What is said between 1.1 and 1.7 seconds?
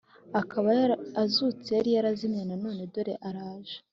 azutse